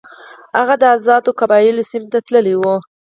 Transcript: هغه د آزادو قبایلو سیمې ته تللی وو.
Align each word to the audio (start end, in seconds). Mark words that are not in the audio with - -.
هغه 0.57 0.75
د 0.81 0.83
آزادو 0.95 1.31
قبایلو 1.39 1.87
سیمې 1.91 2.07
ته 2.13 2.19
تللی 2.27 2.55
وو. 2.57 2.75